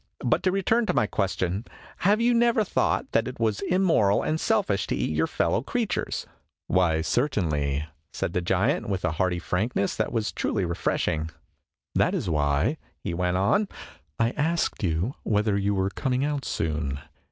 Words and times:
But, 0.25 0.41
to 0.41 0.51
return 0.51 0.87
to 0.87 0.95
my 0.95 1.05
question, 1.05 1.63
have 1.97 2.19
you 2.19 2.33
never 2.33 2.63
thought 2.63 3.11
that 3.11 3.27
it 3.27 3.39
was 3.39 3.61
immoral 3.61 4.23
and 4.23 4.39
selfish 4.39 4.87
to 4.87 4.95
eat 4.95 5.11
your 5.15 5.27
fellow 5.27 5.61
creatures?"" 5.61 6.25
Why, 6.67 7.01
certainly," 7.01 7.85
said 8.11 8.33
the 8.33 8.41
giant, 8.41 8.89
with 8.89 9.05
a 9.05 9.11
hearty 9.11 9.37
frankness 9.37 9.95
that 9.97 10.11
was 10.11 10.31
truly 10.31 10.65
refreshing." 10.65 11.29
That 11.93 12.15
is 12.15 12.27
why," 12.31 12.77
he 13.03 13.13
went 13.13 13.37
on," 13.37 13.67
I 14.19 14.31
asked 14.31 14.81
you 14.81 15.13
whether 15.21 15.55
you 15.55 15.75
were 15.75 15.91
coming 15.91 16.25
out 16.25 16.45
soon. 16.45 16.99